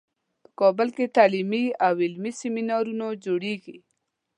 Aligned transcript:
په 0.43 0.49
کابل 0.59 0.87
کې 0.95 1.13
تعلیمي 1.17 1.65
او 1.85 1.93
علمي 2.05 2.31
سیمینارونو 2.41 3.07
جوړیږي 3.25 3.77